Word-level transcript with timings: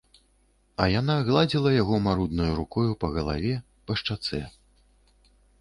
А 0.85 0.87
яна 0.99 1.17
гладзіла 1.27 1.73
яго 1.81 1.95
маруднаю 2.07 2.49
рукою 2.63 2.91
па 3.05 3.13
галаве, 3.19 3.55
па 3.85 3.91
шчацэ. 4.03 4.45